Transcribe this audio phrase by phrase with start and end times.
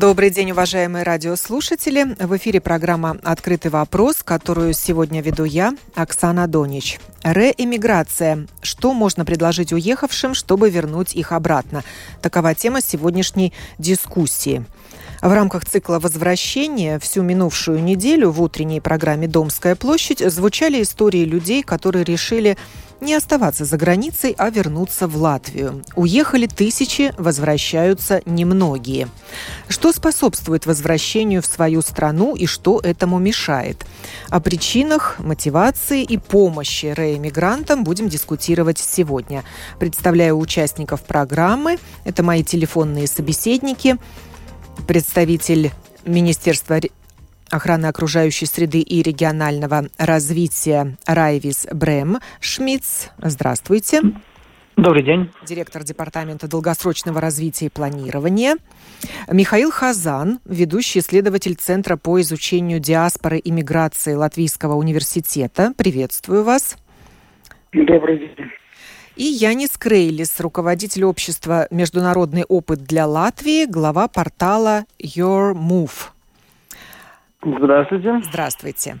[0.00, 2.16] Добрый день, уважаемые радиослушатели.
[2.18, 6.98] В эфире программа «Открытый вопрос», которую сегодня веду я, Оксана Донич.
[7.22, 8.46] Реэмиграция.
[8.62, 11.84] Что можно предложить уехавшим, чтобы вернуть их обратно?
[12.22, 14.64] Такова тема сегодняшней дискуссии.
[15.20, 21.62] В рамках цикла возвращения всю минувшую неделю в утренней программе «Домская площадь» звучали истории людей,
[21.62, 22.56] которые решили
[23.00, 25.84] не оставаться за границей, а вернуться в Латвию.
[25.96, 29.08] Уехали тысячи, возвращаются немногие.
[29.68, 33.86] Что способствует возвращению в свою страну и что этому мешает?
[34.28, 39.44] О причинах, мотивации и помощи реэмигрантам будем дискутировать сегодня.
[39.78, 41.78] Представляю участников программы.
[42.04, 43.96] Это мои телефонные собеседники–
[44.86, 45.72] представитель
[46.04, 46.80] Министерства
[47.50, 53.08] охраны окружающей среды и регионального развития Райвис Брем Шмидц.
[53.18, 54.00] Здравствуйте.
[54.76, 55.30] Добрый день.
[55.46, 58.56] Директор Департамента долгосрочного развития и планирования.
[59.30, 65.74] Михаил Хазан, ведущий исследователь Центра по изучению диаспоры и миграции Латвийского университета.
[65.76, 66.78] Приветствую вас.
[67.72, 68.50] Добрый день
[69.20, 76.12] и Янис Крейлис, руководитель общества «Международный опыт для Латвии», глава портала Your Move.
[77.42, 78.20] Здравствуйте.
[78.24, 78.98] Здравствуйте.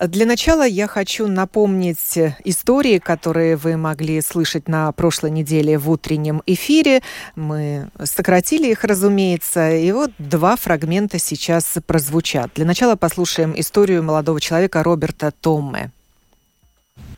[0.00, 6.42] Для начала я хочу напомнить истории, которые вы могли слышать на прошлой неделе в утреннем
[6.46, 7.02] эфире.
[7.36, 12.52] Мы сократили их, разумеется, и вот два фрагмента сейчас прозвучат.
[12.54, 15.90] Для начала послушаем историю молодого человека Роберта Томме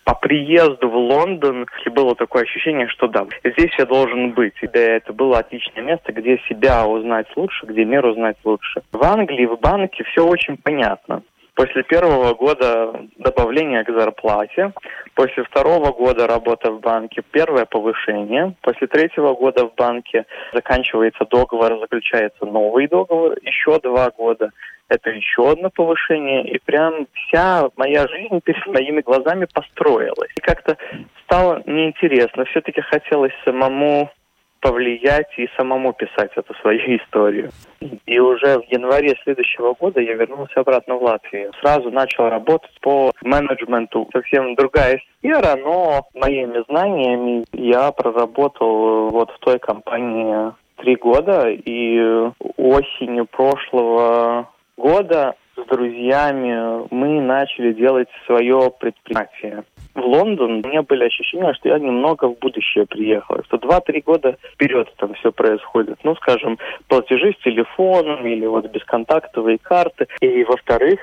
[0.05, 4.55] по приезду в Лондон было такое ощущение, что да, здесь я должен быть.
[4.63, 8.83] И это было отличное место, где себя узнать лучше, где мир узнать лучше.
[8.93, 11.23] В Англии, в банке все очень понятно.
[11.55, 14.73] После первого года добавления к зарплате,
[15.15, 20.25] после второго года работы в банке первое повышение, после третьего года в банке
[20.55, 24.51] заканчивается договор, заключается новый договор, еще два года
[24.93, 30.31] это еще одно повышение, и прям вся моя жизнь перед моими глазами построилась.
[30.37, 30.77] И как-то
[31.25, 32.45] стало неинтересно.
[32.47, 34.11] Все-таки хотелось самому
[34.63, 37.51] повлиять и самому писать эту свою историю.
[38.07, 41.53] И уже в январе следующего года я вернулся обратно в Латвию.
[41.61, 44.09] Сразу начал работать по менеджменту.
[44.13, 52.31] Совсем другая сфера, но моими знаниями я проработал вот в той компании три года, и
[52.57, 59.65] осенью прошлого года с друзьями мы начали делать свое предприятие.
[59.95, 64.39] В Лондон у меня были ощущения, что я немного в будущее приехал, что два-три года
[64.55, 65.99] вперед там все происходит.
[66.03, 66.59] Ну, скажем,
[66.89, 70.07] платежи с телефоном или вот бесконтактовые карты.
[70.21, 70.99] И, во-вторых,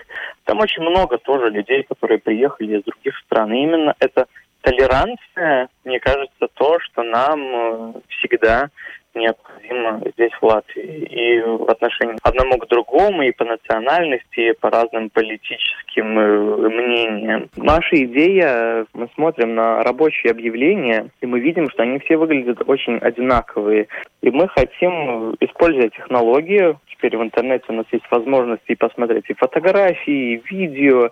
[0.45, 3.53] там очень много тоже людей, которые приехали из других стран.
[3.53, 4.25] И именно это
[4.61, 8.69] толерантная, мне кажется, то, что нам э, всегда
[9.15, 11.07] необходимо здесь, в Латвии.
[11.09, 17.49] И в отношении одному к другому, и по национальности, и по разным политическим э, мнениям.
[17.55, 22.97] Наша идея, мы смотрим на рабочие объявления, и мы видим, что они все выглядят очень
[22.97, 23.87] одинаковые.
[24.21, 30.33] И мы хотим, используя технологию, теперь в интернете у нас есть возможности посмотреть и фотографии,
[30.33, 31.09] и видео,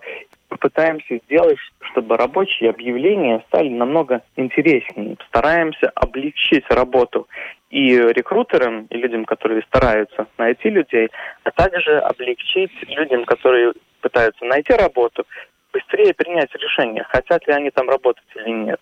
[0.56, 1.58] пытаемся сделать,
[1.92, 5.16] чтобы рабочие объявления стали намного интереснее.
[5.28, 7.28] Стараемся облегчить работу
[7.70, 11.10] и рекрутерам, и людям, которые стараются найти людей,
[11.44, 15.26] а также облегчить людям, которые пытаются найти работу,
[15.72, 18.80] быстрее принять решение, хотят ли они там работать или нет.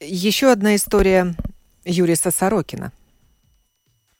[0.00, 1.26] Еще одна история
[1.84, 2.92] Юриса Сорокина.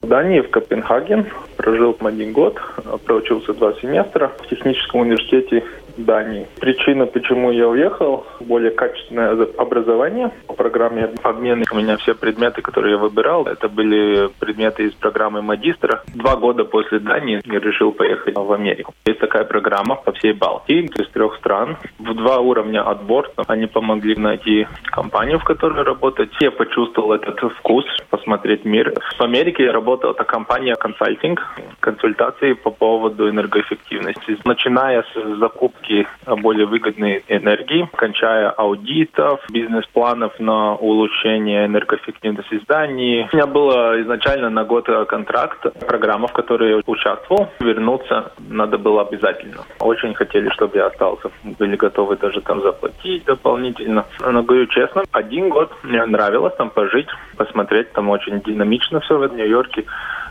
[0.03, 1.27] В Дании, в Копенгаген,
[1.57, 2.61] прожил один год,
[3.07, 5.65] проучился два семестра в техническом университете
[5.97, 6.47] Дании.
[6.61, 10.31] Причина, почему я уехал, более качественное образование.
[10.47, 15.43] По программе обмена у меня все предметы, которые я выбирал, это были предметы из программы
[15.43, 16.03] магистра.
[16.15, 18.95] Два года после Дании я решил поехать в Америку.
[19.07, 21.77] Есть такая программа по всей Балтии, из трех стран.
[21.99, 23.31] В два уровня отбор.
[23.47, 26.31] Они помогли найти компанию, в которой работать.
[26.41, 28.93] Я почувствовал этот вкус, посмотреть мир.
[29.19, 31.41] В Америке я работал, это компания консалтинг,
[31.81, 34.39] консультации по поводу энергоэффективности.
[34.45, 43.29] Начиная с закупки поиски более выгодной энергии, кончая аудитов, бизнес-планов на улучшение энергоэффективности зданий.
[43.33, 47.49] У меня было изначально на год контракт, программа, в которой я участвовал.
[47.61, 49.63] Вернуться надо было обязательно.
[49.81, 51.31] Очень хотели, чтобы я остался.
[51.59, 54.05] Были готовы даже там заплатить дополнительно.
[54.21, 57.93] Но говорю честно, один год мне нравилось там пожить, посмотреть.
[57.93, 59.85] Там очень динамично все в Нью-Йорке.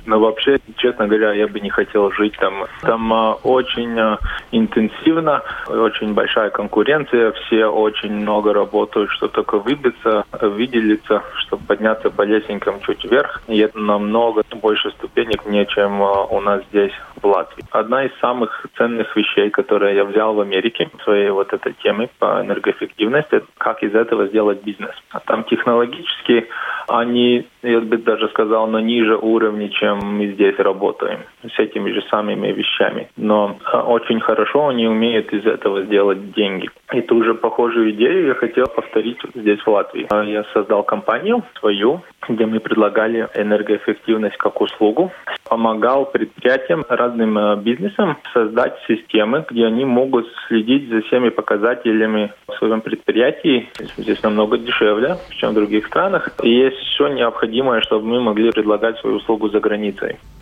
[0.05, 2.65] Но вообще, честно говоря, я бы не хотел жить там.
[2.81, 4.19] Там а, очень а,
[4.51, 12.21] интенсивно, очень большая конкуренция, все очень много работают, что только выбиться, выделиться, чтобы подняться по
[12.21, 13.41] лесенкам чуть вверх.
[13.47, 17.65] И это намного больше ступенек, не чем а, у нас здесь в Латвии.
[17.71, 22.41] Одна из самых ценных вещей, которые я взял в Америке, своей вот этой темы по
[22.41, 24.95] энергоэффективности, как из этого сделать бизнес.
[25.11, 26.47] А там технологически
[26.87, 32.01] они, я бы даже сказал, на ниже уровне, чем мы здесь работаем с этими же
[32.09, 33.09] самыми вещами.
[33.17, 36.69] Но а, очень хорошо они умеют из этого сделать деньги.
[36.93, 40.07] И ту же похожую идею я хотел повторить здесь, в Латвии.
[40.09, 45.11] А, я создал компанию свою, где мы предлагали энергоэффективность как услугу.
[45.47, 52.53] Помогал предприятиям, разным а, бизнесам создать системы, где они могут следить за всеми показателями в
[52.53, 53.69] своем предприятии.
[53.97, 56.29] Здесь намного дешевле, чем в других странах.
[56.43, 59.84] И есть все необходимое, чтобы мы могли предлагать свою услугу за границей.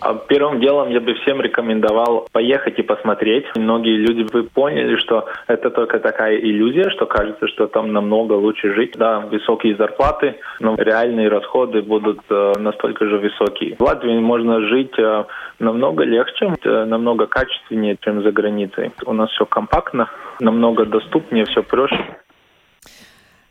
[0.03, 3.45] А первым делом я бы всем рекомендовал поехать и посмотреть.
[3.55, 8.73] Многие люди бы поняли, что это только такая иллюзия, что кажется, что там намного лучше
[8.73, 8.95] жить.
[8.97, 13.77] Да, высокие зарплаты, но реальные расходы будут э, настолько же высокие.
[13.79, 15.23] В Латвии можно жить э,
[15.59, 18.91] намного легче, э, намного качественнее, чем за границей.
[19.05, 20.09] У нас все компактно,
[20.41, 22.17] намного доступнее, все проще.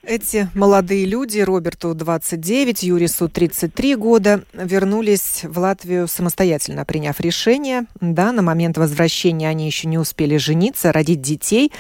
[0.04, 7.87] Эти молодые люди, Роберту 29, Юрису 33 года, вернулись в Латвию самостоятельно, приняв решение.
[8.00, 11.70] Да, на момент возвращения они еще не успели жениться, родить детей.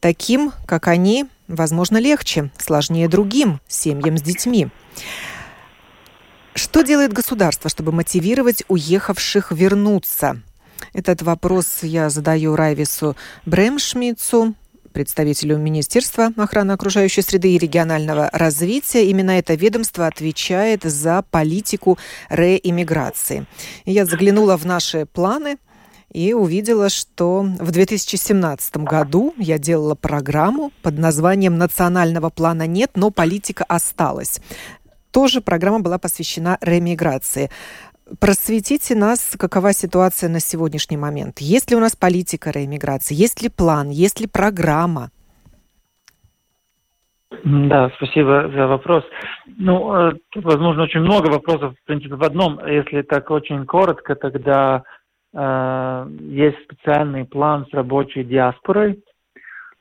[0.00, 4.68] Таким, как они, возможно, легче, сложнее другим семьям с детьми.
[6.54, 10.42] Что делает государство, чтобы мотивировать уехавших вернуться?
[10.92, 13.16] Этот вопрос я задаю Райвису
[13.46, 14.54] Бремшмицу,
[14.92, 19.06] представителю Министерства охраны окружающей среды и регионального развития.
[19.06, 21.98] Именно это ведомство отвечает за политику
[22.28, 23.46] реиммиграции.
[23.84, 25.56] Я заглянула в наши планы
[26.12, 33.10] и увидела, что в 2017 году я делала программу под названием «Национального плана нет, но
[33.10, 34.40] политика осталась».
[35.10, 37.50] Тоже программа была посвящена реэмиграции.
[38.20, 41.38] Просветите нас, какова ситуация на сегодняшний момент.
[41.38, 43.14] Есть ли у нас политика реэмиграции?
[43.14, 43.88] Есть ли план?
[43.88, 45.10] Есть ли программа?
[47.44, 49.04] Да, спасибо за вопрос.
[49.58, 52.60] Ну, э, тут, возможно, очень много вопросов, в принципе, в одном.
[52.66, 54.82] Если так очень коротко, тогда
[55.32, 59.02] э, есть специальный план с рабочей диаспорой,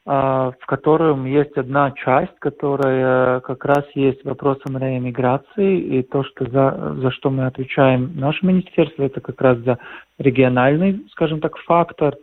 [0.04, 6.96] в котором есть одна часть, которая как раз есть вопросом реэмиграции, и то, что за,
[7.00, 9.78] за что мы отвечаем наше министерство, это как раз за
[10.18, 12.16] региональный, скажем так, фактор,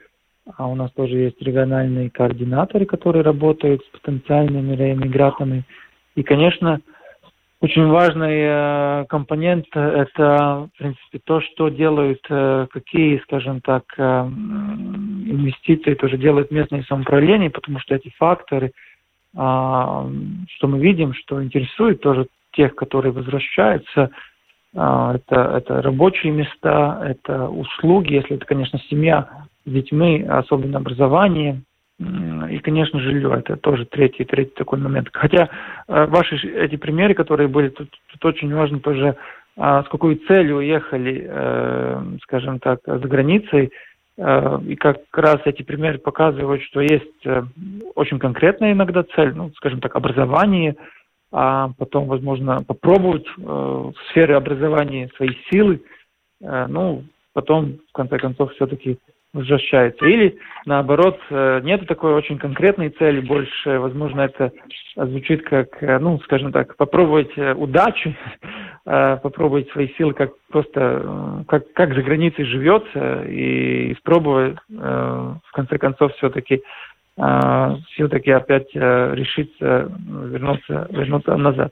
[0.57, 5.65] а у нас тоже есть региональные координаторы, которые работают с потенциальными реэмигрантами.
[6.15, 6.81] И, конечно,
[7.61, 14.29] очень важный э, компонент– это, в принципе, то, что делают, э, какие, скажем так, э,
[15.31, 18.73] инвестиции тоже делает местное самоуправление, потому что эти факторы,
[19.35, 20.09] что
[20.63, 24.11] мы видим, что интересует тоже тех, которые возвращаются,
[24.73, 29.29] это, это рабочие места, это услуги, если это, конечно, семья
[29.65, 31.63] с детьми, особенно образование,
[32.01, 33.35] и, конечно, жилье.
[33.39, 35.08] Это тоже третий, третий такой момент.
[35.13, 35.49] Хотя
[35.89, 39.17] э, ваши эти примеры, которые были, тут, тут очень важно тоже,
[39.56, 43.73] а, с какой целью уехали, э, скажем так, за границей.
[44.19, 47.27] Э, и как раз эти примеры показывают, что есть
[47.94, 50.77] очень конкретная иногда цель, ну, скажем так, образование,
[51.32, 55.82] а потом, возможно, попробовать в сфере образования свои силы,
[56.41, 58.98] ну, потом, в конце концов, все-таки
[59.35, 60.06] возвращается.
[60.06, 64.53] Или, наоборот, э, нет такой очень конкретной цели, больше, возможно, это
[64.97, 68.17] звучит как, э, ну, скажем так, попробовать э, удачи,
[68.85, 76.15] попробовать свои силы, как просто, как, как за границей живется, и испробовать, в конце концов,
[76.15, 76.63] все-таки
[77.91, 81.70] все-таки опять решиться вернуться, вернуться назад.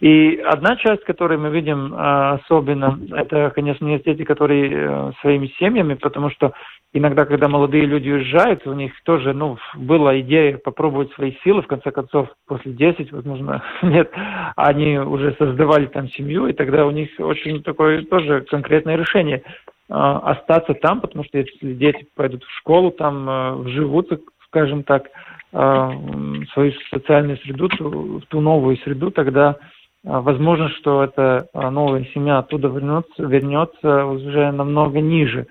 [0.00, 6.52] И одна часть, которую мы видим особенно, это, конечно, дети, которые своими семьями, потому что
[6.92, 11.66] иногда, когда молодые люди уезжают, у них тоже, ну, была идея попробовать свои силы, в
[11.66, 14.10] конце концов, после 10, возможно, нет,
[14.56, 19.42] они уже создавали там семью, и тогда у них очень такое тоже конкретное решение э,
[19.88, 24.18] остаться там, потому что если дети пойдут в школу, там э, вживутся
[24.52, 25.04] скажем так,
[25.50, 29.56] свою социальную среду, в ту новую среду, тогда
[30.02, 35.46] возможно, что эта новая семья оттуда вернется, вернется уже намного ниже.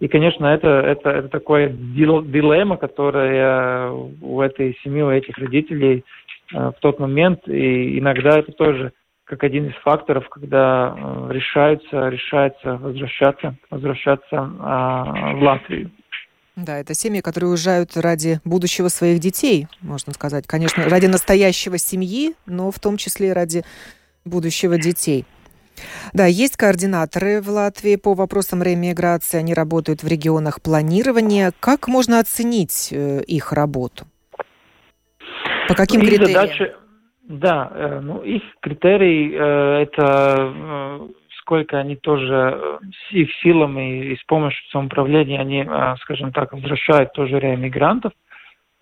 [0.00, 6.04] И, конечно, это, это, это такое дилемма, которая у этой семьи, у этих родителей
[6.52, 8.92] в тот момент, и иногда это тоже
[9.28, 15.90] как один из факторов, когда э, решаются, решается возвращаться, возвращаться э, в Латвию.
[16.56, 20.46] Да, это семьи, которые уезжают ради будущего своих детей, можно сказать.
[20.46, 23.64] Конечно, ради настоящего семьи, но в том числе и ради
[24.24, 25.24] будущего детей.
[26.12, 29.38] Да, есть координаторы в Латвии по вопросам реэмиграции.
[29.38, 31.52] Они работают в регионах планирования.
[31.60, 34.06] Как можно оценить э, их работу?
[35.68, 36.32] По каким их критериям?
[36.32, 36.76] Задача,
[37.22, 41.00] да, э, ну их критерий э, это
[41.40, 45.66] сколько они тоже с их силами и с помощью самоуправления они,
[46.02, 48.12] скажем так, возвращают тоже реэмигрантов.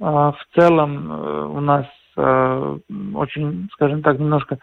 [0.01, 1.87] В целом у нас
[2.17, 4.59] очень, скажем так, немножко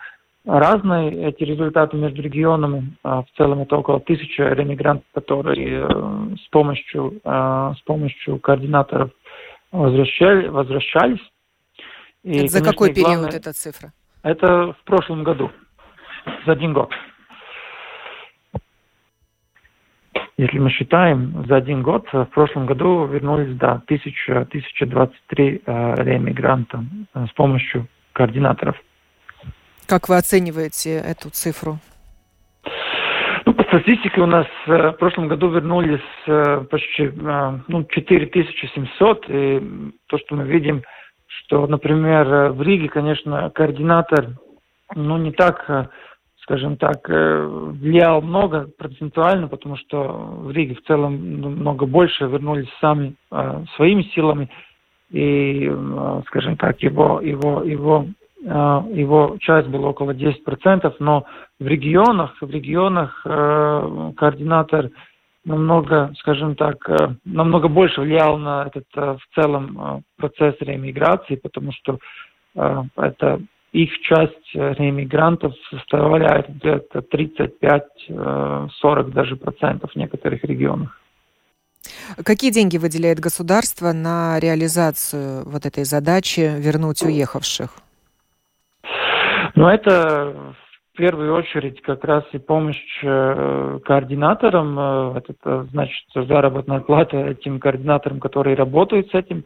[0.45, 2.95] разные эти результаты между регионами.
[3.03, 5.87] В целом это около тысячи реэмигрантов, которые
[6.37, 9.11] с помощью, с помощью координаторов
[9.71, 11.21] возвращали, возвращались.
[12.23, 13.91] И, это за конечно, какой период главное, эта цифра?
[14.23, 15.51] Это в прошлом году,
[16.45, 16.91] за один год.
[20.37, 26.83] Если мы считаем, за один год, в прошлом году вернулись, да, 1000, 1023 э, реэмигранта
[27.13, 28.75] э, с помощью координаторов.
[29.87, 31.77] Как вы оцениваете эту цифру?
[33.45, 39.25] Ну, по статистике у нас э, в прошлом году вернулись э, почти э, ну, 4700,
[39.27, 40.83] и то, что мы видим,
[41.27, 44.29] что, например, в Риге, конечно, координатор,
[44.95, 45.87] ну, не так, э,
[46.41, 52.25] скажем так, э, влиял много процентуально, потому что в Риге в целом ну, много больше
[52.25, 54.49] вернулись сами э, своими силами,
[55.11, 55.71] и,
[56.27, 58.07] скажем так, его, его, его,
[58.43, 61.25] его часть была около 10%, но
[61.59, 64.89] в регионах, в регионах координатор
[65.45, 71.35] намного, скажем так, э, намного больше влиял на этот э, в целом э, процесс реэмиграции,
[71.35, 71.99] потому что
[72.55, 80.99] это их часть реэмигрантов составляет где-то 35-40 даже процентов в некоторых регионах.
[82.23, 87.71] Какие деньги выделяет государство на реализацию вот этой задачи вернуть уехавших?
[89.63, 90.55] Ну, это
[90.93, 97.15] в первую очередь как раз и помощь э, координаторам, э, это э, значит заработная плата
[97.15, 99.45] этим координаторам, которые работают с этим.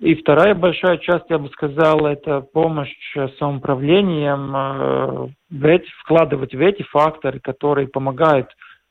[0.00, 2.92] И вторая большая часть, я бы сказал, это помощь
[3.38, 8.48] самоуправлением, в эти, вкладывать в эти факторы, которые помогают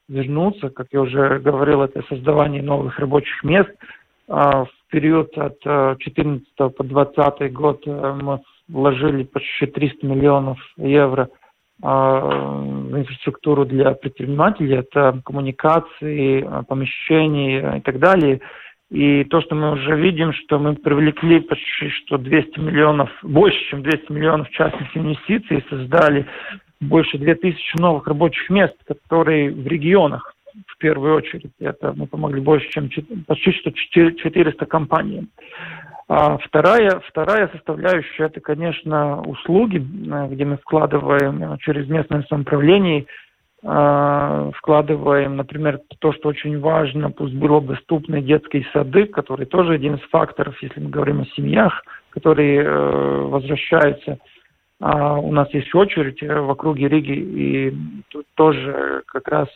[0.08, 3.72] вернуться, как я уже говорил, это создавание новых рабочих мест.
[4.28, 8.40] В период от 2014 по 2020 год мы
[8.72, 11.30] вложили почти 300 миллионов евро–
[11.84, 18.40] а, инфраструктуру для предпринимателей, это коммуникации, а, помещения и так далее.
[18.92, 23.82] И то, что мы уже видим, что мы привлекли почти что 200 миллионов, больше, чем
[23.82, 26.28] 200 миллионов частных инвестиций, создали
[26.82, 30.36] больше 2000 новых рабочих мест, которые в регионах
[30.68, 31.52] в первую очередь.
[31.60, 32.90] Это мы помогли больше, чем
[33.26, 35.30] почти что 400 компаниям.
[36.14, 43.06] А вторая, вторая составляющая– это, конечно, услуги, э, где мы вкладываем э, через местное самоуправление,
[43.64, 49.96] э, вкладываем, например, то, что очень важно, пусть было доступны детские сады, которые тоже один
[49.96, 52.70] из факторов, если мы говорим о семьях, которые
[53.28, 54.18] возвращаются.
[54.82, 57.74] А у нас есть очередь в округе Риги, и
[58.10, 59.48] тут тоже как раз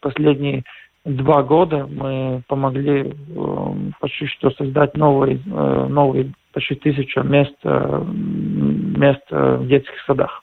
[0.00, 0.62] последние
[1.06, 8.04] два года мы помогли э, почти что создать новые, э, новые почти тысячу мест, э,
[8.04, 10.42] мест в детских садах.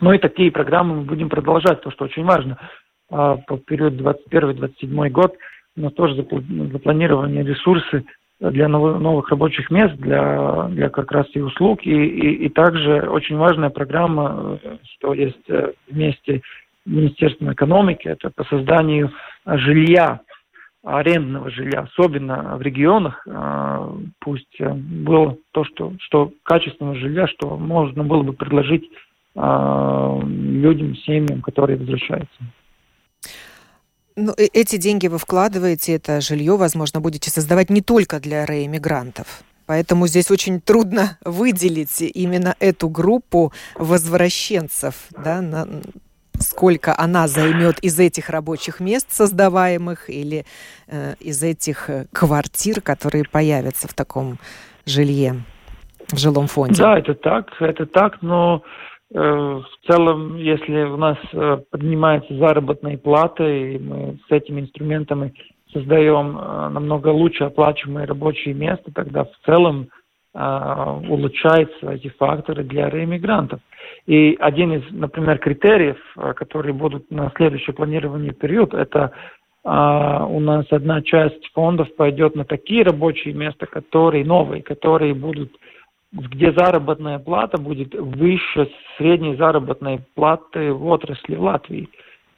[0.00, 2.58] Ну и такие программы мы будем продолжать, то, что очень важно.
[3.10, 5.34] А по период 21-27 год
[5.76, 8.04] у нас тоже запланированы ресурсы
[8.40, 11.80] для новых рабочих мест, для, для как раз и услуг.
[11.84, 15.46] И, и, и также очень важная программа, что есть
[15.90, 16.40] вместе
[16.90, 19.12] Министерством экономики, это по созданию
[19.46, 20.20] жилья,
[20.82, 27.56] арендного жилья, особенно в регионах, а, пусть э, было то, что, что качественного жилья, что
[27.58, 28.88] можно было бы предложить
[29.36, 32.38] а, людям, семьям, которые возвращаются.
[34.16, 39.42] Ну, э, эти деньги вы вкладываете, это жилье, возможно, будете создавать не только для реэмигрантов.
[39.66, 44.94] Поэтому здесь очень трудно выделить именно эту группу возвращенцев.
[45.10, 45.68] Да, на...
[46.50, 50.44] сколько она займет из этих рабочих мест создаваемых или
[50.88, 54.38] э, из этих э, квартир, которые появятся в таком
[54.84, 55.34] жилье,
[56.08, 56.82] в жилом фонде.
[56.82, 58.62] Да, это так, это так, но
[59.14, 65.32] э, в целом, если у нас э, поднимаются заработные платы, и мы с этими инструментами
[65.72, 69.88] создаем э, намного лучше оплачиваемые рабочие места, тогда в целом
[70.34, 73.60] э, улучшаются эти факторы для реиммигрантов.
[74.06, 79.12] И один из, например, критериев, э, которые будут на следующий планирование период, это
[79.62, 85.52] а, у нас одна часть фондов пойдет на такие рабочие места, которые новые, которые будут,
[86.12, 91.88] где заработная плата будет выше средней заработной платы в отрасли в Латвии.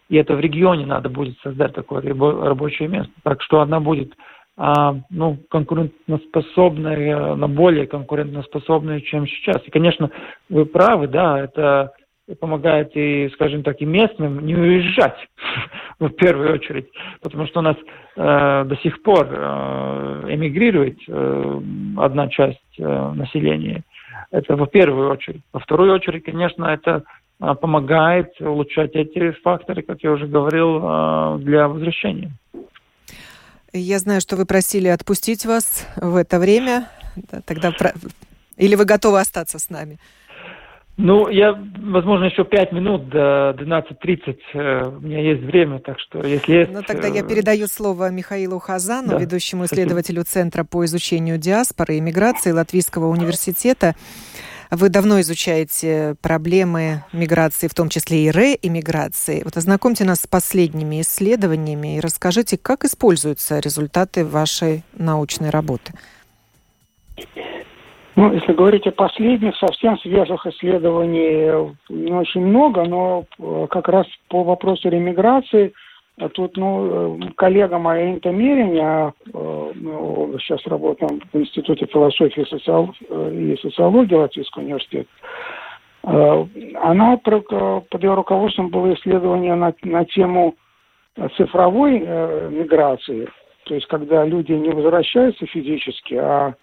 [0.09, 3.13] И это в регионе надо будет создать такое рабочее место.
[3.23, 4.15] Так что она будет
[4.57, 9.63] ну, конкурентоспособная, на более конкурентоспособная, чем сейчас.
[9.67, 10.11] И, конечно,
[10.51, 11.93] вы правы, да, это
[12.41, 15.17] помогает и, скажем так, и местным не уезжать
[15.99, 16.89] в первую очередь,
[17.21, 17.77] потому что у нас
[18.17, 21.61] э, до сих пор э, эмигрирует э,
[21.99, 23.83] одна часть э, населения.
[24.31, 25.43] Это во первую очередь.
[25.53, 27.03] Во вторую очередь, конечно, это
[27.41, 32.31] э, помогает улучшать эти факторы, как я уже говорил, э, для возвращения.
[33.73, 36.89] Я знаю, что вы просили отпустить вас в это время.
[37.47, 37.73] Тогда
[38.57, 39.99] или вы готовы остаться с нами?
[40.99, 46.25] Ну, я, возможно, еще пять минут до 12.30 э, у меня есть время, так что
[46.25, 46.71] если есть...
[46.71, 50.43] Ну, тогда я э, передаю слово Михаилу Хазану, да, ведущему исследователю спасибо.
[50.43, 53.95] Центра по изучению диаспоры и миграции Латвийского университета.
[54.75, 59.43] Вы давно изучаете проблемы миграции, в том числе и реиммиграции.
[59.45, 65.93] Вот ознакомьте нас с последними исследованиями и расскажите, как используются результаты вашей научной работы.
[68.17, 74.07] Ну, если говорить о последних, совсем свежих исследований не очень много, но э, как раз
[74.29, 75.75] по вопросу ремиграции
[76.35, 84.15] тут, ну, э, коллега моя Инта Мериня, мы сейчас работаем в Институте философии и социологии
[84.15, 85.09] Латвийского университета,
[86.03, 90.57] она под ее руководством было исследование на, на тему
[91.37, 93.29] цифровой миграции,
[93.65, 96.55] то есть когда люди не возвращаются физически, а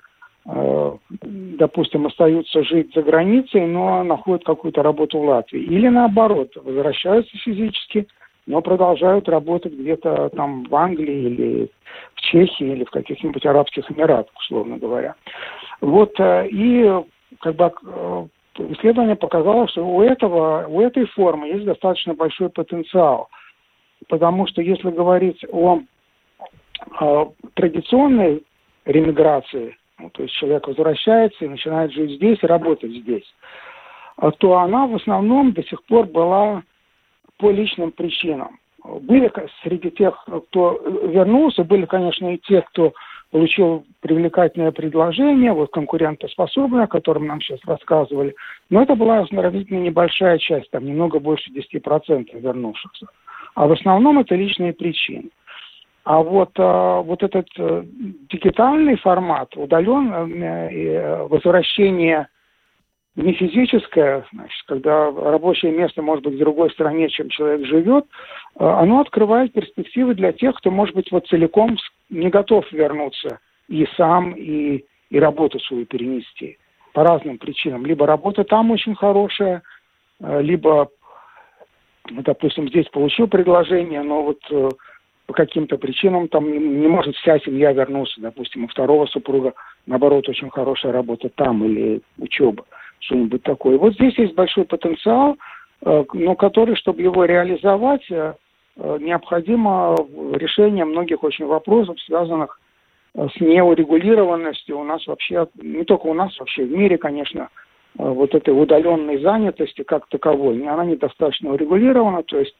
[0.45, 5.61] Э, допустим, остаются жить за границей, но находят какую-то работу в Латвии.
[5.61, 8.07] Или наоборот, возвращаются физически,
[8.49, 11.71] но продолжают работать где-то там в Англии или
[12.15, 15.13] в Чехии или в каких-нибудь Арабских Эмиратах, условно говоря.
[15.81, 16.91] Вот, э, и
[17.41, 18.27] как бы э,
[18.71, 23.29] исследование показало, что у этого, у этой формы есть достаточно большой потенциал.
[24.07, 25.81] Потому что если говорить о,
[26.99, 28.43] о традиционной
[28.85, 33.31] ремиграции, ну, то есть человек возвращается и начинает жить здесь и работать здесь,
[34.39, 36.63] то она в основном до сих пор была
[37.39, 38.59] по личным причинам.
[38.83, 39.31] Были
[39.63, 42.93] среди тех, кто вернулся, были, конечно, и те, кто
[43.31, 48.35] получил привлекательное предложение, вот конкурентоспособное, о котором нам сейчас рассказывали,
[48.69, 53.07] но это была сравнительно небольшая часть, там немного больше 10% вернувшихся.
[53.55, 55.29] А в основном это личные причины.
[56.05, 57.83] А вот, а, вот этот э,
[58.31, 62.29] дигитальный формат, удаленное э, возвращение
[63.19, 68.65] не физическое, значит, когда рабочее место может быть в другой стране, чем человек живет, э,
[68.65, 71.77] оно открывает перспективы для тех, кто, может быть, вот целиком
[72.09, 76.57] не готов вернуться и сам, и, и работу свою перенести
[76.93, 77.85] по разным причинам.
[77.85, 79.61] Либо работа там очень хорошая,
[80.19, 80.89] либо,
[82.09, 84.39] допустим, здесь получил предложение, но вот
[85.27, 89.53] по каким-то причинам там не может вся семья вернуться, допустим, у второго супруга,
[89.85, 92.65] наоборот, очень хорошая работа там или учеба,
[92.99, 93.77] что-нибудь такое.
[93.77, 95.37] Вот здесь есть большой потенциал,
[95.85, 98.33] э, но который, чтобы его реализовать, э,
[98.77, 99.95] э, необходимо
[100.33, 102.59] решение многих очень вопросов, связанных
[103.15, 107.49] с неурегулированностью у нас вообще, не только у нас, вообще в мире, конечно,
[107.95, 112.55] вот этой удаленной занятости как таковой, она недостаточно урегулирована, то есть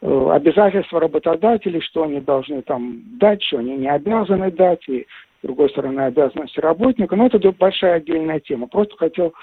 [0.00, 5.06] обязательства работодателей, что они должны там дать, что они не обязаны дать, и
[5.44, 7.16] другой стороны обязанности работника.
[7.16, 8.66] Но это большая отдельная тема.
[8.66, 9.34] Просто хотел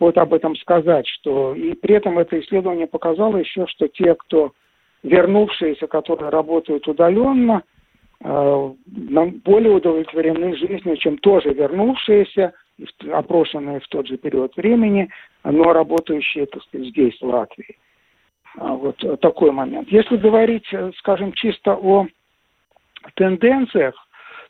[0.00, 4.52] вот об этом сказать, что и при этом это исследование показало еще, что те, кто
[5.02, 7.62] вернувшиеся, которые работают удаленно,
[8.24, 8.70] э,
[9.44, 12.52] более удовлетворены жизнью, чем тоже вернувшиеся,
[13.12, 15.08] опрошенные в тот же период времени,
[15.44, 17.76] но работающие, так сказать, здесь, в Латвии.
[18.58, 19.88] А, вот э, такой момент.
[19.88, 22.06] Если говорить, э, скажем, чисто о
[23.14, 23.94] тенденциях,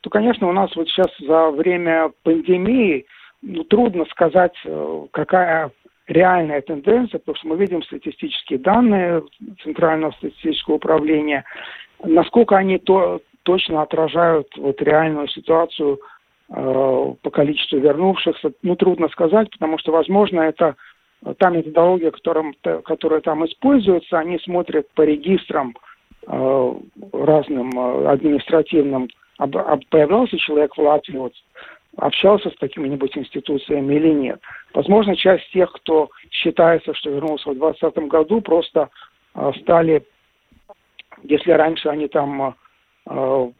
[0.02, 3.06] то, конечно, у нас вот сейчас за время пандемии
[3.40, 5.70] ну, трудно сказать, э, какая
[6.06, 9.22] реальная тенденция, потому что мы видим статистические данные
[9.62, 11.44] Центрального статистического управления,
[12.04, 16.00] насколько они то, точно отражают вот реальную ситуацию
[16.48, 20.76] э, по количеству вернувшихся, ну, трудно сказать, потому что, возможно, это
[21.38, 25.76] та методология, которым, которая там используется, они смотрят по регистрам
[26.26, 26.74] э,
[27.12, 29.08] разным э, административным,
[29.38, 31.32] об, об, появлялся человек в Латвии, вот,
[31.96, 34.40] общался с какими-нибудь институциями или нет.
[34.74, 38.88] Возможно, часть тех, кто считается, что вернулся в 2020 году, просто
[39.34, 40.04] э, стали,
[41.22, 42.54] если раньше они там
[43.06, 43.50] э,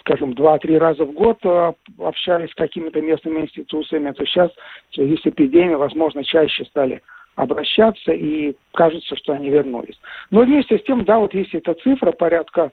[0.00, 4.50] скажем, два-три раза в год э, общались с какими-то местными институциями, то сейчас
[4.90, 7.00] в связи с эпидемией, возможно, чаще стали
[7.36, 9.98] обращаться, и кажется, что они вернулись.
[10.30, 12.72] Но вместе с тем, да, вот есть эта цифра, порядка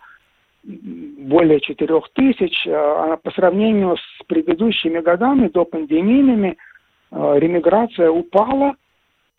[0.68, 6.58] более 4 тысяч, э, по сравнению с предыдущими годами, до пандемийными,
[7.12, 8.76] э, ремиграция упала,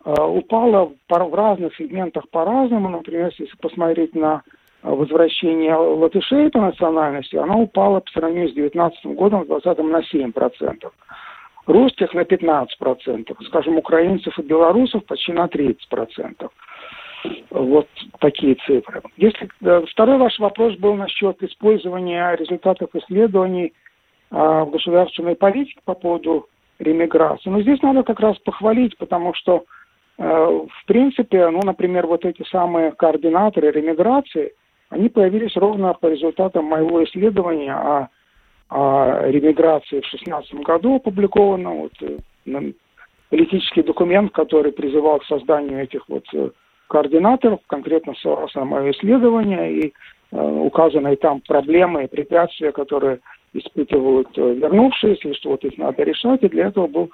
[0.05, 2.87] упала в разных сегментах по-разному.
[2.87, 4.43] Например, если посмотреть на
[4.81, 10.91] возвращение латышей по национальности, она упала по сравнению с 2019 годом, 2020 на 7%.
[11.65, 16.49] Русских на 15%, скажем, украинцев и белорусов почти на 30%.
[17.49, 17.87] Вот
[18.19, 19.01] такие цифры.
[19.17, 23.73] Если э, второй ваш вопрос был насчет использования результатов исследований
[24.31, 27.49] а, в государственной политике по поводу ремиграции.
[27.49, 29.65] Но здесь надо как раз похвалить, потому что
[30.17, 34.53] э, в принципе, ну, например, вот эти самые координаторы ремиграции,
[34.89, 38.09] они появились ровно по результатам моего исследования о,
[38.69, 41.77] о ремиграции в 2016 году опубликованном.
[41.81, 42.71] Вот, э,
[43.29, 46.25] политический документ, который призывал к созданию этих вот
[46.89, 49.93] координаторов, конкретно ссылался на мое исследование, и
[50.31, 53.19] э, указаны там проблемы и препятствия, которые
[53.53, 57.11] испытывают э, вернувшиеся, что вот их надо решать, и для этого был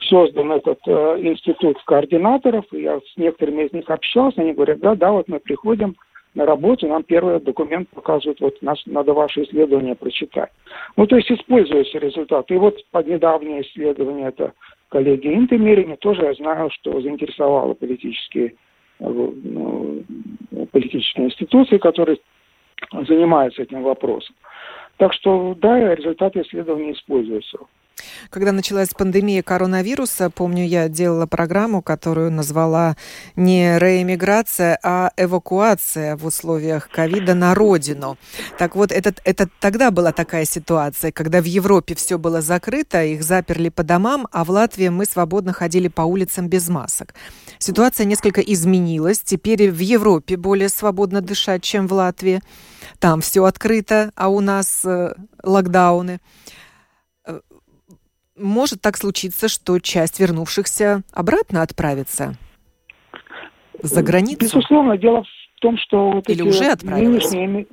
[0.00, 4.94] создан этот э, институт координаторов, и я с некоторыми из них общался, они говорят, да,
[4.94, 5.96] да, вот мы приходим,
[6.34, 10.50] на работе, нам первый документ показывает, вот нас, надо ваше исследование прочитать.
[10.96, 12.54] Ну, то есть используются результаты.
[12.54, 14.52] И вот под недавнее исследование, это
[14.88, 18.54] коллеги Интемерини, тоже я знаю, что заинтересовало политические,
[18.98, 22.18] политические институции, которые
[22.92, 24.34] занимаются этим вопросом.
[24.96, 27.58] Так что, да, результаты исследования используются.
[28.30, 32.96] Когда началась пандемия коронавируса, помню, я делала программу, которую назвала
[33.36, 38.16] не реэмиграция, а эвакуация в условиях ковида на родину.
[38.58, 43.22] Так вот, это, это тогда была такая ситуация, когда в Европе все было закрыто, их
[43.22, 47.14] заперли по домам, а в Латвии мы свободно ходили по улицам без масок.
[47.64, 49.20] Ситуация несколько изменилась.
[49.20, 52.40] Теперь в Европе более свободно дышать, чем в Латвии.
[53.00, 56.20] Там все открыто, а у нас э, локдауны
[58.36, 62.34] может так случиться, что часть вернувшихся обратно отправится
[63.82, 64.40] за границу?
[64.40, 67.66] Безусловно, дело в том, что вот Или эти уже нынешние,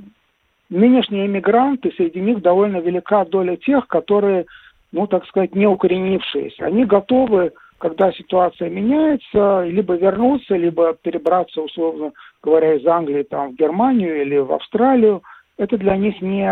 [0.70, 4.46] нынешние иммигранты, среди них довольно велика доля тех, которые,
[4.92, 6.66] ну, так сказать, не укоренившиеся.
[6.66, 7.52] Они готовы,
[7.82, 12.12] когда ситуация меняется, либо вернуться, либо перебраться, условно
[12.44, 15.24] говоря, из Англии там, в Германию или в Австралию.
[15.58, 16.48] Это для них не,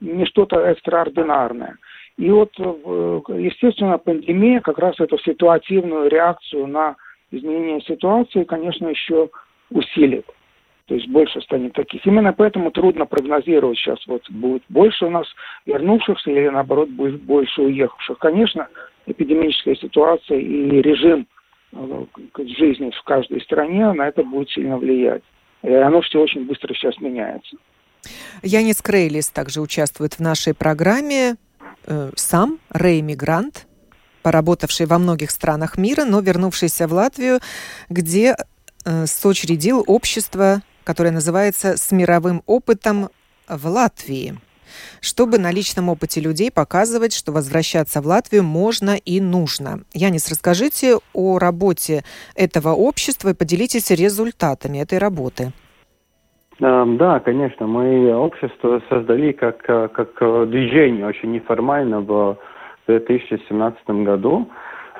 [0.00, 1.76] не что-то экстраординарное.
[2.18, 6.96] И вот, э, естественно, пандемия как раз эту ситуативную реакцию на
[7.30, 9.30] изменение ситуации, конечно, еще
[9.70, 10.26] усилит.
[10.86, 12.04] То есть больше станет таких.
[12.04, 15.26] Именно поэтому трудно прогнозировать сейчас, вот будет больше у нас
[15.64, 18.18] вернувшихся или наоборот будет больше уехавших.
[18.18, 18.68] Конечно,
[19.10, 21.26] эпидемическая ситуация и режим
[21.72, 22.04] э,
[22.38, 25.22] жизни в каждой стране на это будет сильно влиять.
[25.62, 27.56] И оно все очень быстро сейчас меняется.
[28.42, 31.36] Янис Крейлис также участвует в нашей программе.
[31.86, 33.66] Э, сам реэмигрант,
[34.22, 37.40] поработавший во многих странах мира, но вернувшийся в Латвию,
[37.88, 38.36] где
[38.84, 43.10] э, сочредил общество, которое называется «С мировым опытом
[43.48, 44.38] в Латвии»
[45.00, 49.80] чтобы на личном опыте людей показывать, что возвращаться в Латвию можно и нужно.
[49.92, 52.02] Янис, расскажите о работе
[52.34, 55.52] этого общества и поделитесь результатами этой работы.
[56.60, 62.36] Эм, да, конечно, мы общество создали как, э, как э, движение очень неформально в
[62.86, 64.46] 2017 году.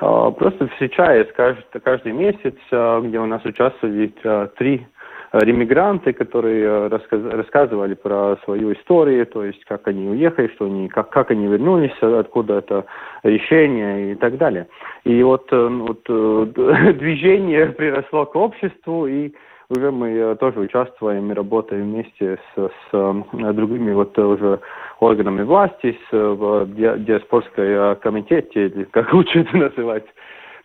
[0.01, 4.11] Э, просто встречаясь каждый, каждый месяц, где у нас участвовали
[4.57, 4.87] три
[5.33, 11.09] ремигранты, которые рассказ, рассказывали про свою историю, то есть как они уехали, что они, как,
[11.09, 12.85] как они вернулись, откуда это
[13.23, 14.67] решение и так далее.
[15.03, 19.31] И вот, вот движение приросло к обществу, и
[19.71, 24.59] уже мы э, тоже участвуем и работаем вместе с, с э, другими вот э, уже
[24.99, 30.05] органами власти, с диаспорской комитете, как лучше это называть,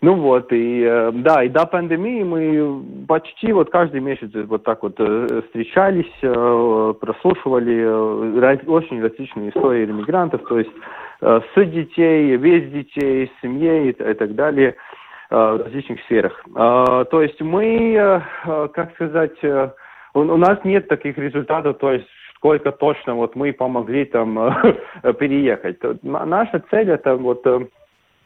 [0.03, 4.83] Ну вот, и э, да, и до пандемии мы почти вот каждый месяц вот так
[4.83, 7.85] вот э, встречались, э, прослушивали
[8.67, 10.71] очень различные истории иммигрантов, то есть
[11.21, 14.77] с детей, без детей, с семьей и так далее
[15.31, 16.45] в различных сферах.
[16.55, 19.39] То есть мы, как сказать,
[20.13, 24.35] у нас нет таких результатов, то есть сколько точно вот мы помогли там
[25.19, 25.79] переехать.
[26.03, 27.47] Наша цель это вот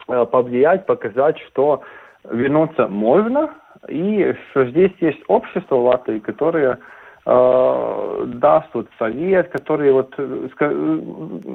[0.06, 1.82] повлиять, показать, что
[2.28, 3.50] вернуться можно,
[3.88, 6.78] и что здесь есть общество в Латвии, которое
[7.26, 10.48] э, даст вот совет, который вот, э,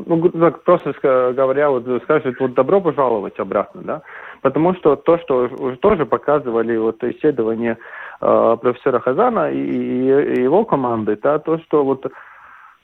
[0.05, 0.31] ну,
[0.65, 4.01] просто говоря, вот скажет, вот добро пожаловать обратно, да,
[4.41, 7.77] потому что то, что уже тоже показывали вот исследования
[8.21, 12.05] э, профессора Хазана и, и его команды, да, то, что вот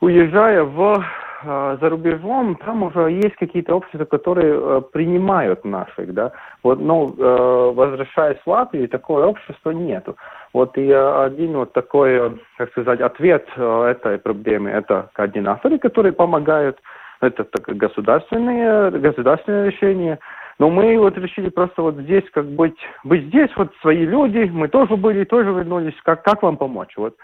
[0.02, 1.04] уезжая в
[1.44, 6.34] а, за рубежом, там уже есть какие-то общества, которые э, принимают наших, да.
[6.62, 10.16] Вот, но э, возвращаясь в Латвию, такое общество нету.
[10.54, 16.78] Вот и один вот такой, как сказать, ответ э, этой проблемы, это координаторы, которые помогают,
[17.22, 20.20] это так, государственные, государственные решения.
[20.60, 24.68] Но мы вот решили просто вот здесь как быть, быть здесь, вот свои люди, мы
[24.68, 27.16] тоже были, тоже вернулись, как, как вам помочь, вот.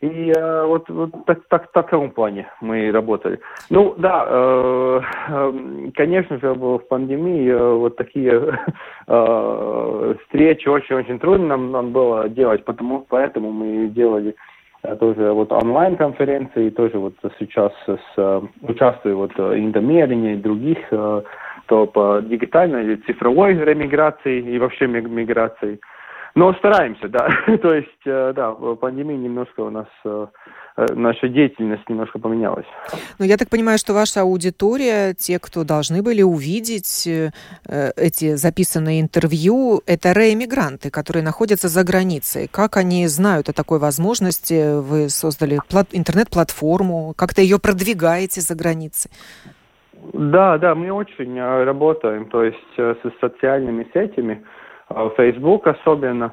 [0.00, 3.38] И э, вот, вот так, так, в таком плане мы работали.
[3.68, 5.52] Ну да, э, э,
[5.94, 8.32] конечно же, в пандемии э, вот такие
[9.06, 14.34] э, встречи очень-очень трудно нам, нам было делать, потому, поэтому мы делали
[14.84, 20.78] э, тоже вот онлайн-конференции, тоже вот сейчас с, э, участвую вот в Индомерине и других,
[20.92, 21.22] э,
[21.66, 25.78] то по дигитальной или цифровой ремиграции и вообще миграции.
[26.34, 27.28] Но стараемся, да.
[27.62, 30.26] То есть, э, да, пандемия немножко у нас э,
[30.76, 32.66] э, наша деятельность немножко поменялась.
[33.18, 39.80] Ну, я так понимаю, что ваша аудитория, те, кто должны были увидеть эти записанные интервью,
[39.86, 42.48] это реэмигранты, которые находятся за границей.
[42.48, 44.80] Как они знают о такой возможности?
[44.80, 45.58] Вы создали
[45.92, 49.10] интернет-платформу, как-то ее продвигаете за границей?
[50.12, 54.42] Да, да, мы очень работаем, то есть с социальными сетями.
[54.90, 56.32] Э, Facebook особенно.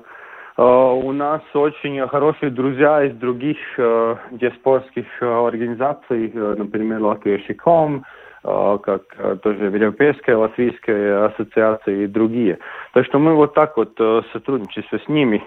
[0.57, 8.03] Э, у нас очень хорошие друзья из других э, диаспорских организаций, например, Латвия.ком,
[8.43, 9.01] как
[9.41, 12.59] тоже Европейская Латвийская ассоциация и другие.
[12.93, 13.97] Так что мы вот так вот
[14.31, 15.43] сотрудничество с ними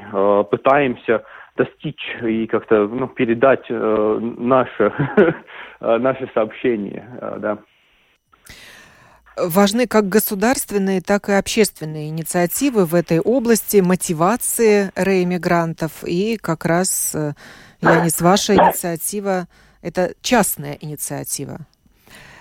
[0.51, 1.25] пытаемся
[1.57, 4.92] достичь и как-то ну, передать наше,
[5.81, 7.07] наше сообщение.
[7.38, 7.59] Да
[9.42, 16.05] важны как государственные, так и общественные инициативы в этой области, мотивации реэмигрантов.
[16.05, 17.35] И как раз, э,
[17.81, 19.48] Янис, ваша инициатива–
[19.83, 21.66] это частная инициатива.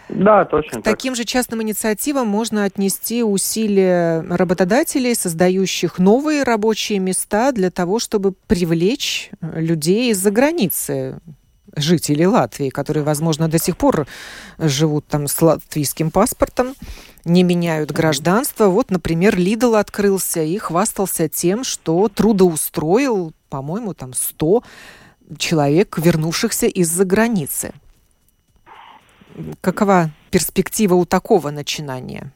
[0.09, 0.81] Да, точно.
[0.81, 0.95] К так.
[0.95, 8.33] таким же частным инициативам можно отнести усилия работодателей, создающих новые рабочие места для того, чтобы
[8.47, 11.19] привлечь людей из-за границы
[11.75, 14.07] жителей Латвии, которые, возможно, до сих пор
[14.57, 16.75] живут там с латвийским паспортом,
[17.25, 18.67] не меняют гражданство.
[18.67, 24.63] Вот, например, Лидл открылся и хвастался тем, что трудоустроил, по-моему, там 100
[25.37, 27.73] человек, вернувшихся из-за границы.
[29.61, 32.31] Какова перспектива у такого начинания?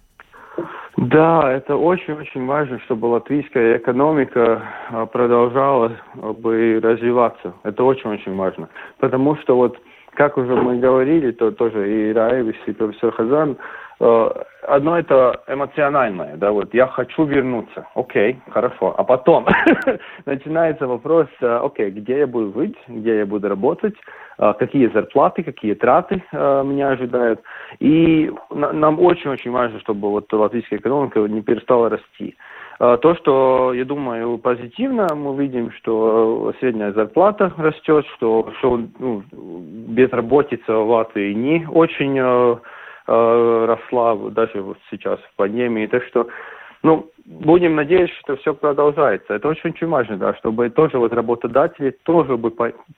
[1.10, 7.54] Да, это очень-очень важно, чтобы латвийская экономика а, продолжала а, бы развиваться.
[7.64, 8.70] Это очень-очень важно.
[9.00, 9.78] Потому что вот,
[10.14, 13.58] как уже мы говорили, то тоже и Раевис, и профессор Хазан,
[14.68, 19.46] одно это эмоциональное, да, вот я хочу вернуться, окей, хорошо, а потом
[20.26, 23.96] начинается вопрос, окей, где я буду жить, где я буду работать,
[24.38, 27.42] а, какие зарплаты, какие траты меня ожидают.
[27.80, 32.36] И нам очень-очень важно, чтобы вот латвийская экономика не перестала расти.
[32.80, 40.74] То, что, я думаю, позитивно, мы видим, что средняя зарплата растет, что, что ну, безработица
[40.74, 42.56] в Латвии не очень э,
[43.06, 45.88] росла даже вот сейчас в пандемии.
[45.88, 46.28] Так что
[46.84, 49.34] ну, будем надеяться, что все продолжается.
[49.34, 52.52] Это очень-очень важно, да, чтобы тоже вот работодатели тоже бы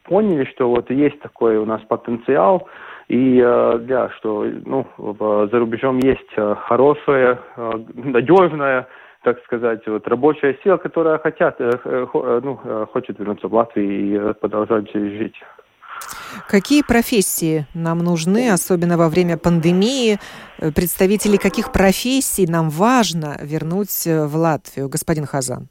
[0.04, 2.68] поняли, что вот есть такой у нас потенциал,
[3.08, 8.88] и э, да, что ну, за рубежом есть э, хорошая, э, надежная,
[9.22, 12.60] так сказать, вот рабочая сила, которая хотят, ну,
[12.92, 13.90] хочет вернуться в Латвию
[14.32, 15.36] и продолжать жить.
[16.48, 20.20] Какие профессии нам нужны, особенно во время пандемии?
[20.60, 25.68] Э, представители каких профессий нам важно вернуть э, в Латвию, господин Хазан?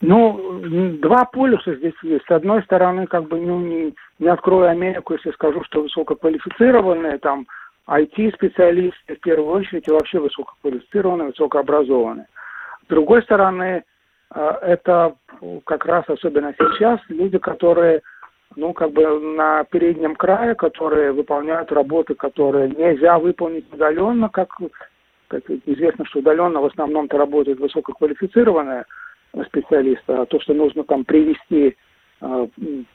[0.00, 0.60] Ну,
[1.02, 2.24] два полюса здесь есть.
[2.26, 7.46] С одной стороны, как бы ну, не, не открою Америку, если скажу, что высококвалифицированные там
[7.88, 12.26] IT-специалисты в первую очередь и вообще высококвалифицированные, высокообразованные.
[12.84, 13.84] С другой стороны,
[14.34, 15.14] э, это
[15.64, 18.02] как раз особенно сейчас люди, которые
[18.54, 24.50] ну, как бы на переднем крае, которые выполняют работы, которые нельзя выполнить удаленно, как,
[25.28, 28.84] как известно, что удаленно в основном-то работают высококвалифицированные
[29.46, 31.76] специалисты, а то, что нужно там привести
[32.20, 32.46] э,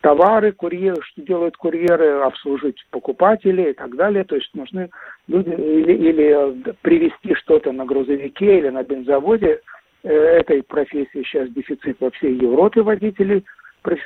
[0.01, 4.23] товары, курьеры, что делают курьеры, обслужить покупателей и так далее.
[4.23, 4.89] То есть нужны
[5.27, 9.61] люди или, или привезти что-то на грузовике или на бензоводе.
[10.03, 13.45] Э, этой профессии сейчас дефицит во всей Европе водителей–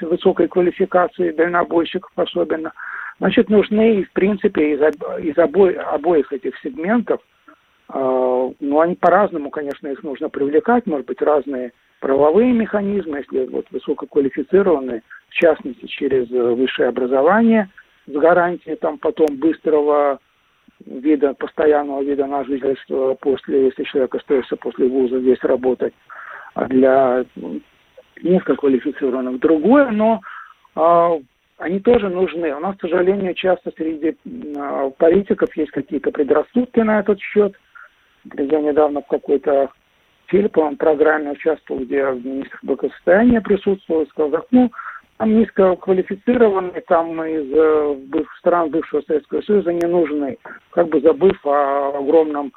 [0.02, 2.72] высокой квалификации, дальнобойщиков особенно.
[3.20, 4.82] Значит, нужны, в принципе, из,
[5.24, 7.22] из обо, обоих этих сегментов,
[7.94, 13.66] э, ну, они по-разному, конечно, их нужно привлекать, может быть, разные правовые механизмы, если вот
[13.72, 17.70] высококвалифицированные, в частности, через высшее образование
[18.06, 20.20] с гарантией там потом быстрого
[20.86, 25.94] вида, постоянного вида на жительство после, если человек остается после вуза здесь работать.
[26.54, 27.26] А для
[28.22, 29.40] низкоквалифицированных.
[29.40, 30.22] Другое, но
[30.76, 31.12] а,
[31.58, 32.54] они тоже нужны.
[32.56, 34.16] У нас, к сожалению, часто среди
[34.58, 37.56] а, политиков есть какие-то предрассудки на этот счет.
[38.38, 39.70] Я недавно в какой-то
[40.28, 44.72] Филипповом программе участвовал, где министр благосостояния присутствовал и сказал, ну,
[45.17, 50.38] там низкоквалифицированные, там из э, стран бывшего Советского Союза не нужны,
[50.71, 52.51] как бы забыв о огромном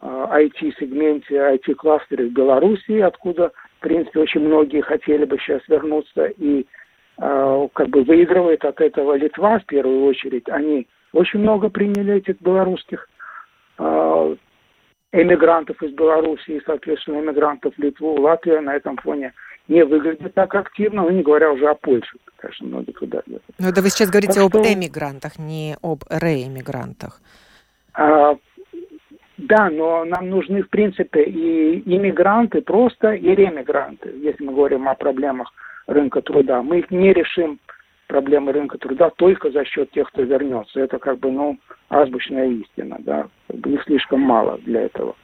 [0.00, 6.64] IT-сегменте, э, IT-кластере в Белоруссии, откуда в принципе, очень многие хотели бы сейчас вернуться и
[7.18, 10.48] э, как бы выигрывает от этого Литва в первую очередь.
[10.48, 13.08] Они очень много приняли этих белорусских
[13.78, 14.36] э,
[15.10, 18.20] эмигрантов из Белоруссии соответственно, эмигрантов в Литву.
[18.20, 19.32] Латвия на этом фоне
[19.68, 23.42] не выглядит так активно, ну, не говоря уже о Польше, конечно, многие туда едут.
[23.58, 24.72] Ну, это вы сейчас говорите так об что...
[24.72, 27.20] эмигрантах, не об реэмигрантах.
[27.94, 28.36] А,
[29.38, 34.94] да, но нам нужны, в принципе, и иммигранты просто, и ремигранты, если мы говорим о
[34.94, 35.52] проблемах
[35.86, 36.62] рынка труда.
[36.62, 37.58] Мы их не решим,
[38.06, 40.80] проблемы рынка труда, только за счет тех, кто вернется.
[40.80, 43.26] Это как бы, ну, азбучная истина, да.
[43.48, 45.16] Их слишком мало для этого.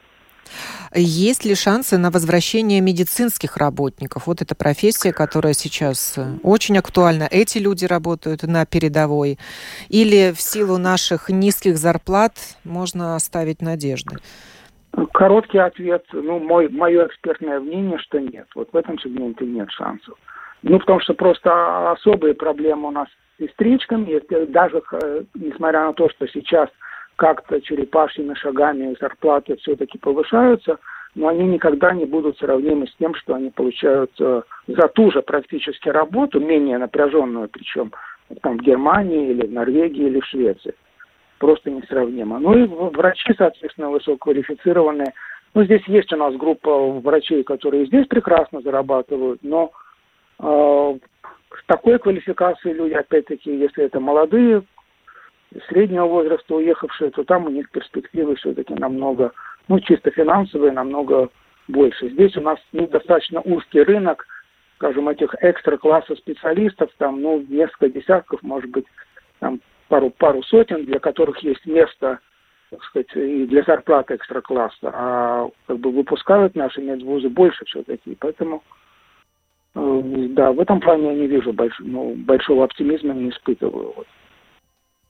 [0.94, 4.26] Есть ли шансы на возвращение медицинских работников?
[4.26, 7.28] Вот эта профессия, которая сейчас э, очень актуальна.
[7.30, 9.38] Эти люди работают на передовой.
[9.88, 12.32] Или в силу наших низких зарплат
[12.64, 14.16] можно оставить надежды?
[15.12, 18.46] Короткий ответ, ну, мой, мое экспертное мнение, что нет.
[18.54, 20.14] Вот в этом сегменте нет шансов.
[20.62, 26.08] Ну, потому что просто особые проблемы у нас с сестричками, даже э, несмотря на то,
[26.08, 26.68] что сейчас
[27.18, 30.78] как-то черепашьими шагами зарплаты все-таки повышаются,
[31.16, 35.20] но они никогда не будут сравнимы с тем, что они получают э, за ту же
[35.22, 37.92] практически работу, менее напряженную, причем
[38.40, 40.74] там в Германии или в Норвегии или в Швеции.
[41.38, 42.38] Просто несравнимо.
[42.38, 45.12] Ну и врачи, соответственно, высококвалифицированные.
[45.54, 49.72] Ну, здесь есть у нас группа врачей, которые здесь прекрасно зарабатывают, но
[50.38, 50.98] э,
[51.50, 54.62] с такой квалификацией люди, опять-таки, если это молодые
[55.68, 59.32] среднего возраста уехавшие, то там у них перспективы все-таки намного,
[59.68, 61.28] ну, чисто финансовые, намного
[61.68, 62.08] больше.
[62.10, 64.26] Здесь у нас ну, достаточно узкий рынок,
[64.76, 68.86] скажем, этих экстра-класса специалистов, там, ну, несколько десятков, может быть,
[69.40, 72.20] там, пару, пару сотен, для которых есть место,
[72.70, 78.62] так сказать, и для зарплаты экстра-класса, а как бы выпускают наши медвузы больше все-таки, поэтому
[79.74, 83.94] э, да, в этом плане я не вижу больш, ну, большого оптимизма, не испытываю.
[83.96, 84.06] Вот.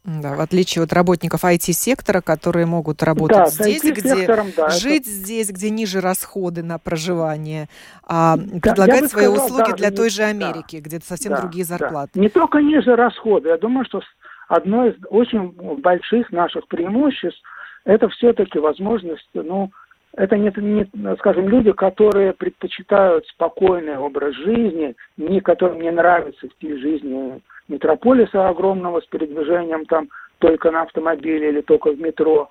[0.09, 5.11] Да, в отличие от работников IT-сектора, которые могут работать да, здесь, где да, жить это...
[5.11, 7.69] здесь, где ниже расходы на проживание,
[8.07, 11.43] а да, предлагать свои сказал, услуги да, для той же Америки, да, где совсем да,
[11.43, 12.13] другие зарплаты.
[12.15, 12.21] Да.
[12.21, 13.51] Не только ниже расходы.
[13.51, 14.01] Я думаю, что
[14.49, 17.43] одно из очень больших наших преимуществ
[17.85, 19.71] это все-таки возможность, ну,
[20.17, 26.81] это не, не, скажем, люди, которые предпочитают спокойный образ жизни, не которым не нравится стиль
[26.81, 32.49] жизни метрополиса огромного с передвижением там только на автомобиле или только в метро,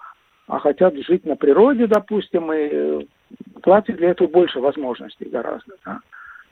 [0.47, 3.01] а хотят жить на природе, допустим, и э,
[3.63, 5.75] платят для этого больше возможностей гораздо.
[5.86, 5.99] Да?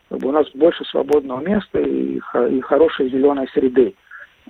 [0.10, 2.20] у нас больше свободного места и,
[2.52, 3.96] и хорошей зеленой среды.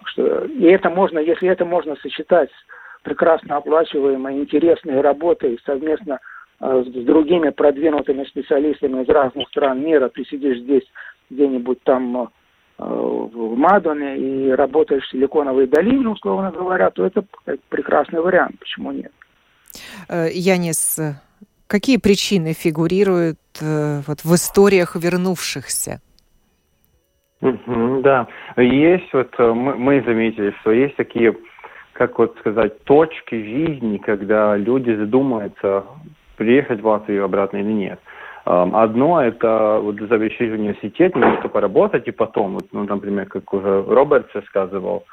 [0.06, 6.20] Что, и это можно, если это можно сочетать с прекрасно оплачиваемой, интересной работой совместно
[6.59, 10.84] э, с другими продвинутыми специалистами из разных стран мира, ты сидишь здесь
[11.30, 12.28] где-нибудь там э,
[12.78, 17.23] в Мадоне и работаешь в Силиконовой долине, условно говоря, то это
[17.69, 18.59] прекрасный вариант.
[18.59, 19.11] Почему нет?
[20.09, 20.99] Э, Янис,
[21.67, 26.01] какие причины фигурируют э, вот, в историях вернувшихся?
[27.41, 31.36] да, есть вот э, мы, мы заметили, что есть такие
[31.95, 35.86] как вот сказать, точки жизни, когда люди задумаются,
[36.36, 37.99] приехать в Латвию обратно или нет.
[38.46, 44.28] Одно– это вот завершить университет, немножко поработать, и потом, вот, ну, например, как уже Роберт
[44.48, 45.04] сказывал,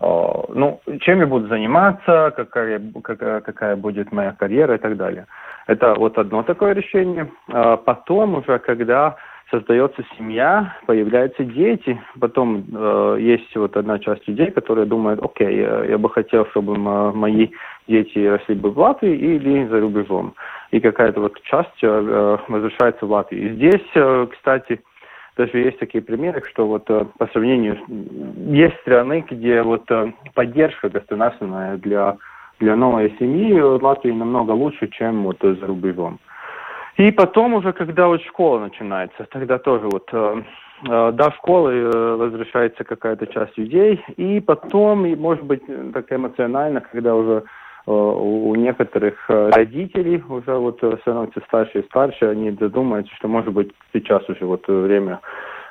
[0.00, 5.26] ну, чем я буду заниматься, какая, какая, какая будет моя карьера и так далее.
[5.66, 7.30] Это вот одно такое решение.
[7.52, 9.16] А потом уже, когда
[9.50, 15.84] создается семья, появляются дети, потом э, есть вот одна часть людей, которые думают, окей, я,
[15.84, 17.48] я бы хотел, чтобы мои
[17.88, 20.34] дети росли бы в Латвии или за рубежом.
[20.70, 23.50] И какая-то вот часть э, возвращается в Латвию.
[23.50, 24.80] И здесь, э, кстати,
[25.36, 27.78] даже есть такие примеры, что вот э, по сравнению,
[28.36, 32.16] есть страны, где вот э, поддержка государственная для,
[32.60, 36.20] для новой семьи в Латвии намного лучше, чем вот за рубежом.
[36.96, 40.42] И потом уже, когда вот школа начинается, тогда тоже вот э,
[40.88, 45.62] э, до школы э, возвращается какая-то часть людей, и потом, и, может быть,
[45.92, 47.44] так эмоционально, когда уже
[47.86, 54.22] у некоторых родителей уже вот становятся старше и старше, они задумаются, что, может быть, сейчас
[54.28, 55.20] уже вот время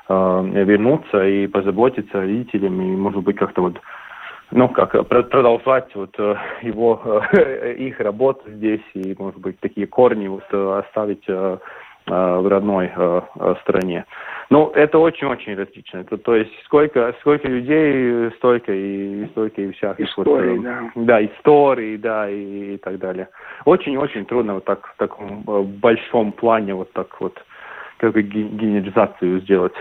[0.09, 3.79] вернуться и позаботиться родителями, и, может быть, как-то вот
[4.51, 10.27] ну, как продолжать вот э, его, э, их работу здесь и, может быть, такие корни
[10.27, 11.27] вот э, оставить
[12.07, 12.91] в родной
[13.61, 14.03] стране.
[14.49, 16.03] Ну, это очень-очень различно.
[16.05, 20.07] То, то есть сколько, сколько людей, столько и столько и всяких.
[20.07, 20.91] Истории, вот, да.
[20.95, 23.29] Да, истории, да, и, и так далее.
[23.65, 27.37] Очень-очень трудно вот так в таком большом плане вот так вот
[27.97, 29.73] как генерализацию сделать.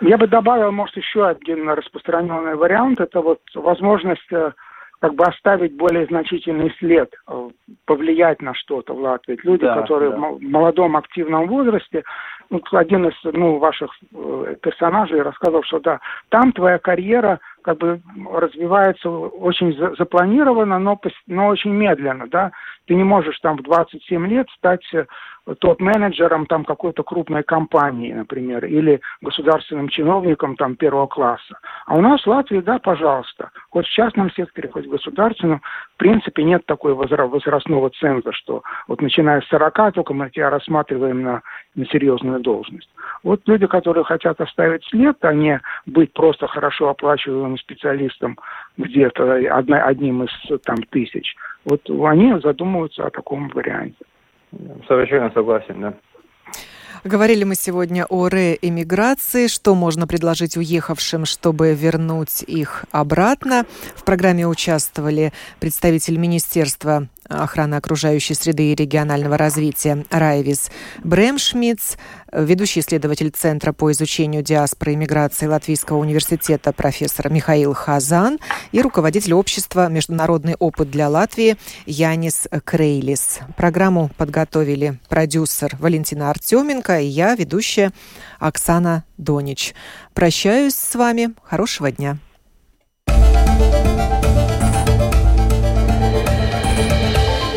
[0.00, 3.00] Я бы добавил, может, еще один распространенный вариант.
[3.00, 4.52] Это вот возможность э,
[5.00, 7.48] как бы оставить более значительный след, э,
[7.84, 9.38] повлиять на что-то в Латвии.
[9.42, 10.16] Люди, да, которые да.
[10.16, 12.04] в молодом активном возрасте,
[12.50, 18.00] ну, один из ну, ваших э, персонажей рассказал, что да, там твоя карьера как бы
[18.32, 22.52] развивается очень запланированно, но, но очень медленно, да.
[22.86, 24.84] Ты не можешь там в 27 лет стать
[25.54, 31.58] топ-менеджером там какой-то крупной компании, например, или государственным чиновником там первого класса.
[31.86, 35.60] А у нас в Латвии, да, пожалуйста, хоть в частном секторе, хоть в государственном,
[35.94, 41.22] в принципе нет такой возрастного ценза, что вот начиная с 40 только мы тебя рассматриваем
[41.22, 41.42] на,
[41.74, 42.90] на серьезную должность.
[43.22, 48.38] Вот люди, которые хотят оставить след, а не быть просто хорошо оплачиваемым специалистом
[48.76, 51.34] где-то одним из там тысяч,
[51.64, 54.04] вот они задумываются о таком варианте.
[54.86, 55.94] Совершенно согласен, да.
[57.04, 63.66] Говорили мы сегодня о реэмиграции, что можно предложить уехавшим, чтобы вернуть их обратно.
[63.94, 70.70] В программе участвовали представитель Министерства охраны окружающей среды и регионального развития Райвис
[71.04, 71.96] Бремшмитц,
[72.32, 78.38] ведущий исследователь Центра по изучению диаспоры и миграции Латвийского университета профессор Михаил Хазан
[78.72, 81.56] и руководитель общества «Международный опыт для Латвии»
[81.86, 83.40] Янис Крейлис.
[83.56, 87.92] Программу подготовили продюсер Валентина Артеменко и я, ведущая
[88.38, 89.74] Оксана Донич.
[90.14, 91.34] Прощаюсь с вами.
[91.42, 92.18] Хорошего дня.